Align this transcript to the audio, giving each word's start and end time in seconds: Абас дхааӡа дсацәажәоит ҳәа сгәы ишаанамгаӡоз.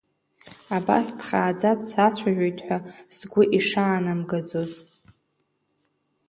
Абас 0.77 1.07
дхааӡа 1.17 1.71
дсацәажәоит 1.79 2.57
ҳәа 2.65 2.77
сгәы 3.15 3.43
ишаанамгаӡоз. 3.57 4.71